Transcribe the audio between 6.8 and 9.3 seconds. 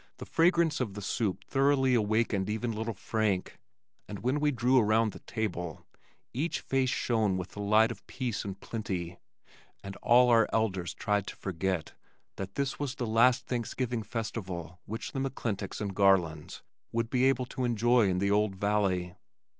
shone with the light of peace and plenty,